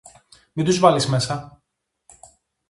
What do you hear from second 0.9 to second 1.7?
μέσα!